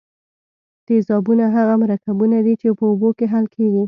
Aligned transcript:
تیزابونه 0.87 1.45
هغه 1.55 1.73
مرکبونه 1.83 2.37
دي 2.45 2.53
چې 2.61 2.67
په 2.79 2.83
اوبو 2.89 3.09
کې 3.17 3.25
حل 3.33 3.45
کیږي. 3.55 3.79